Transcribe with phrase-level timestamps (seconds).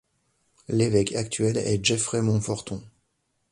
[0.67, 2.81] L'évêque actuel est Jeffrey Monforton.